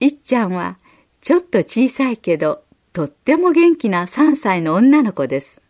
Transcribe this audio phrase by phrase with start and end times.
[0.00, 0.78] いっちゃんは
[1.20, 2.62] ちょっと小さいけど
[2.94, 5.60] とっても元気な3歳の女の子です。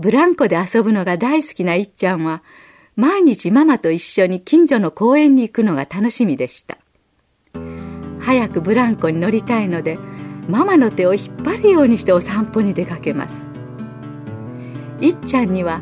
[0.00, 2.42] ブランコで遊ぶのが大好きないっちゃんは
[2.96, 6.78] 毎日ママと一緒に近所の公園に行くのが楽しみでした。
[8.18, 9.98] 早くブランコに乗りたいので
[10.48, 13.46] ママの手を引っ張るようにしてお散歩に出かけます。
[15.00, 15.80] いっちゃんには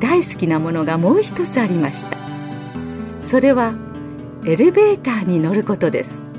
[0.00, 2.18] 大好きなものがもう一つありました。
[3.22, 3.74] それは
[4.44, 6.29] エレベーターに乗ることです。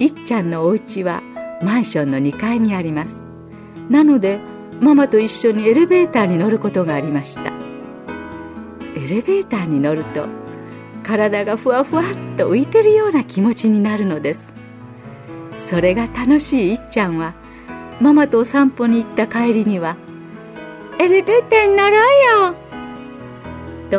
[0.00, 1.22] いっちゃんのお家は
[1.62, 3.22] マンションの2階にあります。
[3.90, 4.40] なので
[4.80, 7.52] ママと一緒にエレベーターに乗ることがありました。
[8.96, 10.26] エレベーターに乗ると
[11.02, 12.04] 体がふわふわっ
[12.38, 14.54] と浮いてるような気持ちになるのです。
[15.58, 17.34] それが楽しいいっちゃんは
[18.00, 19.98] ママとお散歩に行った帰りには
[20.98, 22.54] 「エレベーターに乗ろうよ!」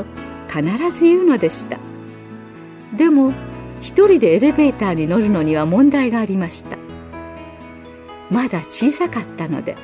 [0.03, 0.05] と
[0.47, 1.77] 必ず言うのでした。
[2.97, 3.33] でも
[3.81, 6.77] 一人でエレベーターに乗るのには問題がありました。
[8.29, 9.75] まだ小さかったので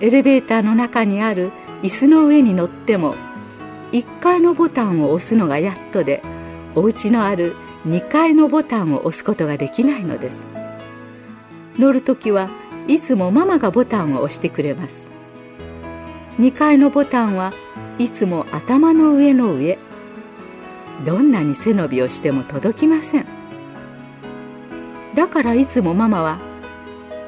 [0.00, 1.50] エレベーターの中にある
[1.82, 3.16] 椅子の上に乗っても
[3.90, 6.22] 1階のボタンを押すのがやっとで
[6.76, 10.46] お家のある2階のボタンを押すことができないのです。
[11.78, 12.50] 乗るときは
[12.86, 15.10] いつもママがボタンを押してくれます。
[16.38, 17.52] 2階のボタンは
[17.98, 19.78] いつも頭の上の上
[21.04, 23.26] どんなに背伸びをしても届きません。
[25.14, 26.38] だからいつもママは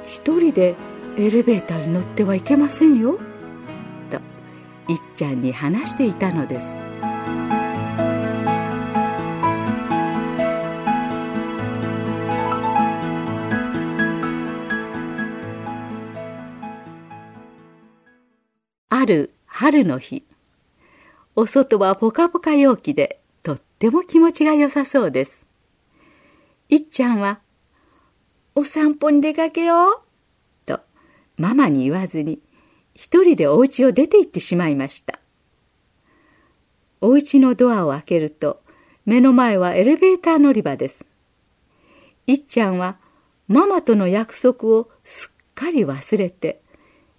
[0.06, 0.76] 一人で
[1.16, 3.18] エレベーターに乗ってはいけませんよ
[4.10, 4.18] と
[4.90, 6.76] いっちゃんに話していたのです。
[18.88, 20.24] ある春の日
[21.36, 25.46] お外はポカポカ陽気でとっても気持ちが良さそうです。
[26.70, 27.40] いっちゃんは
[28.56, 30.00] 「お散歩に出かけよう」
[30.64, 30.80] と
[31.36, 32.40] ママに言わずに
[32.94, 35.20] 一人でお家を出て行ってしまいました。
[37.02, 38.62] お家のドアを開けると
[39.04, 41.04] 目の前はエレベーター乗り場です。
[42.26, 42.98] いっちゃんは
[43.46, 46.62] ママとの約束をすっかり忘れて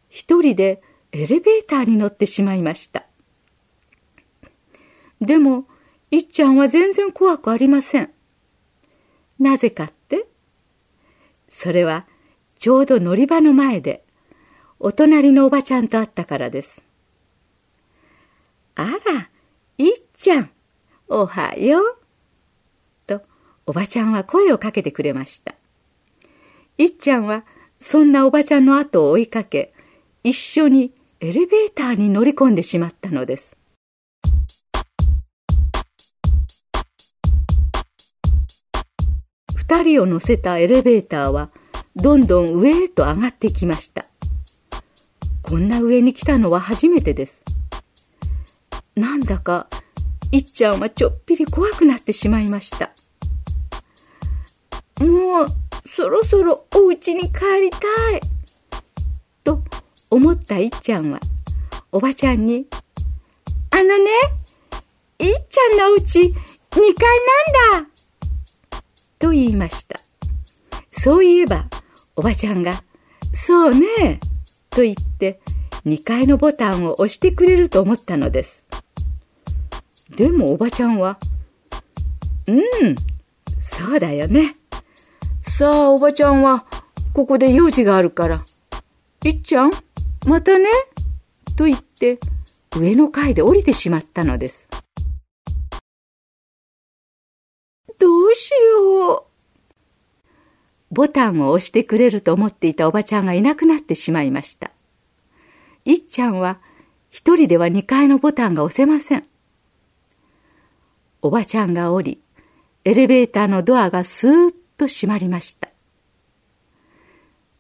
[0.10, 0.82] 一人で
[1.12, 3.06] エレベーターに乗ってしまいました。
[5.22, 5.68] でも、
[6.12, 8.12] いっちゃんは全然怖くありません。
[9.40, 10.28] なぜかって？
[11.50, 12.06] それは、
[12.58, 14.04] ちょうど乗り場の前で、
[14.80, 16.84] お隣のおばちゃんと会ったからです。
[18.76, 19.30] あら、
[19.78, 20.50] いっちゃん、
[21.08, 21.98] おはよう。
[23.08, 23.22] と、
[23.66, 25.56] おばちゃんは声をかけてくれました。
[26.78, 27.46] いっちゃんは、
[27.80, 29.74] そんなおばちゃんの後を追いかけ、
[30.24, 33.58] 一緒にエレベーターに乗り込んでしまったのです。
[39.68, 41.50] 二人を乗せたエレベーターは
[41.96, 44.06] どんどん上へと上がってきました。
[45.42, 47.44] こんな上に来たのは初めてです。
[48.96, 49.68] なんだか、
[50.32, 52.92] いっちゃんはちょっぴり怖くなってしまいました。
[55.04, 55.48] もう、
[55.88, 57.78] そろそろお家に帰りた
[58.18, 58.22] い。
[59.44, 59.64] と
[60.12, 61.20] 思ったいっちゃんは、
[61.92, 62.68] おばちゃんに、
[63.72, 64.12] あのね、
[65.18, 66.34] いっちゃんのお家、2
[66.72, 66.84] 階
[67.72, 67.95] なんだ
[69.20, 70.00] と言いました。
[70.92, 71.66] そういえば、
[72.16, 72.84] おばちゃんが、
[73.34, 74.20] そうね、
[74.70, 75.40] と言って、
[75.86, 78.64] 2階のボタンを押してくれると思ったのです。
[80.16, 81.18] でもおばちゃんは、
[82.48, 82.96] うん、
[83.62, 84.56] そうだよね。
[85.42, 86.66] さあ、おばちゃんは、
[87.14, 88.46] ここで用事があるから。
[89.24, 89.72] いっちゃん、
[90.28, 90.66] またね、
[91.58, 92.20] と言って、
[92.76, 94.68] 上の階で降りてしまったのです。
[98.56, 99.24] よう。
[100.92, 104.72] ボタンを押してくれると思っていたおばちゃんがいなくなってしまいました。
[105.84, 106.60] いっちゃんは
[107.10, 109.24] 一人では2階のボタンが押せません。
[111.22, 112.22] おばちゃんが降り、
[112.84, 115.70] エレベーターのドアがスーッと閉まりました。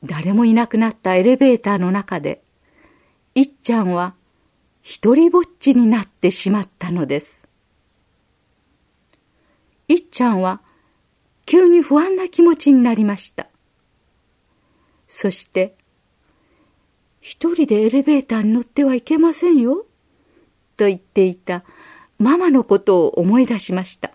[0.03, 2.43] 誰もいなくなったエレベーターの中で、
[3.33, 4.13] いっちゃんは
[4.81, 7.47] 一りぼっちになってしまったのです。
[9.87, 10.61] いっちゃんは
[11.55, 13.47] 急に不安な気持ちになりました。
[15.07, 15.77] そして、
[17.21, 19.85] 一人でエレベーターに乗ってはいけませんよ、
[20.75, 21.63] と言っていた
[22.19, 24.11] ママのことを思い出しました。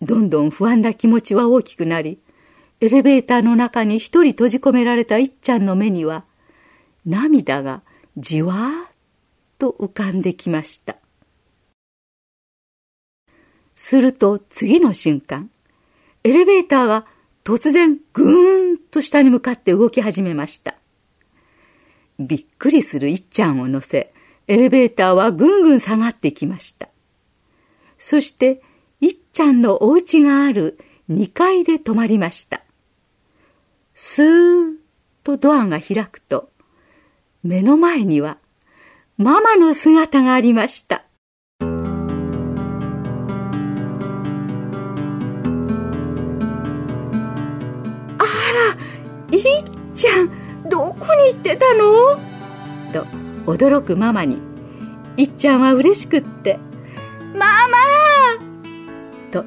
[0.00, 2.18] どんどん不安な気持ちは大きくなり、
[2.80, 6.24] エレベーターの中に一人閉じ込められたいっちゃんの目には、
[7.04, 7.82] 涙が
[8.16, 8.88] じわーっ
[9.58, 10.96] と浮かんできました。
[13.74, 15.50] すると次の瞬間、
[16.22, 17.06] エレベーターが
[17.44, 20.76] 突然ぐーんと下に向かって動き始めました。
[22.18, 24.12] びっくりするいっちゃんを乗せ、
[24.46, 26.88] エレベーターはぐんぐん下がってきました。
[27.98, 28.62] そして、
[29.00, 30.78] いっちゃんのお家がある
[31.10, 32.62] 2階で止まりました。
[33.94, 34.76] スーッ
[35.22, 36.50] とドアが開くと、
[37.42, 38.38] 目の前には
[39.16, 41.04] ママの姿がありました。
[49.38, 49.64] いっ
[49.94, 50.30] ちゃん、
[50.68, 52.18] どこに行ってたの？
[52.92, 53.06] と
[53.46, 54.38] 驚くママに、
[55.16, 56.58] いっちゃんは嬉しくって、
[57.34, 57.78] ママ
[59.30, 59.44] と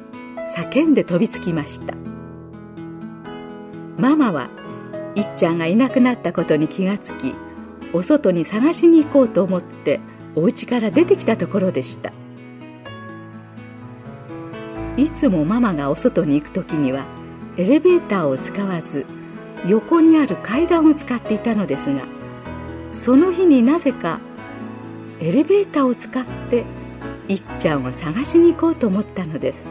[0.56, 1.96] 叫んで飛びつきました。
[3.98, 4.50] ママは
[5.16, 7.34] いっちゃんがいなくなったことに気がつき、
[7.94, 10.00] お外に探しに行こうと思って
[10.36, 12.12] お家から出てきたところでした
[14.98, 17.06] いつもママがお外に行く時には
[17.56, 19.06] エレベーターを使わず
[19.66, 22.04] 横にある階段を使っていたのですが
[22.92, 24.20] その日になぜか
[25.20, 26.66] エレベーターを使って
[27.28, 29.68] いっちゃんを探しに行こうと思ったのです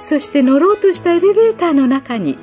[0.00, 2.38] そして乗ろうとしたエレベーターの中に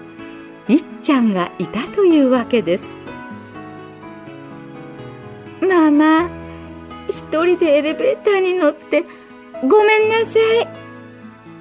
[0.67, 3.03] いっちゃんがいたというわけです
[5.67, 6.29] ママ、
[7.07, 9.05] 一人でエレベーターに乗って
[9.67, 10.67] ごめんなさい。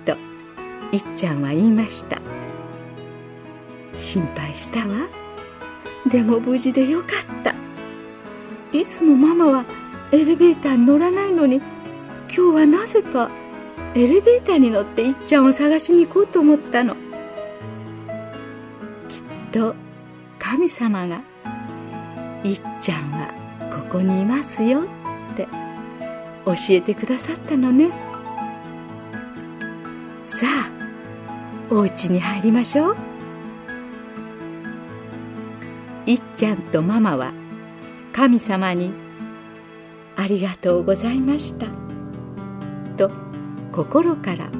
[0.05, 0.17] と、
[0.93, 2.21] いっちゃんは言いました。
[3.95, 5.09] 心配したわ。
[6.07, 7.55] でも無事でよかった。
[8.77, 9.65] いつもママは
[10.11, 11.57] エレベーターに乗らないのに、
[12.35, 13.31] 今日はなぜか
[13.95, 16.97] エレベーターに乗っていっちゃんを探しに行こうと思ったの。
[19.09, 19.23] きっ
[19.53, 19.75] と
[20.39, 21.23] 神様が
[22.45, 23.43] いっちゃんは
[23.73, 25.47] ここにいますよって
[26.45, 27.91] 教えてくださったのね
[30.27, 30.71] さあ
[31.71, 33.12] お家に入りましょう
[36.07, 37.33] いっちゃんとママは
[38.13, 38.93] 神様に
[40.17, 41.67] 「ありがとうございました」
[42.97, 43.11] と
[43.71, 44.51] 心から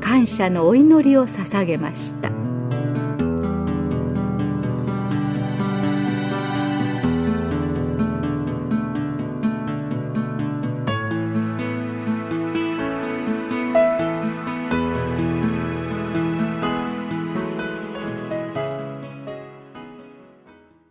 [0.00, 2.33] 感謝のお祈りを捧げました。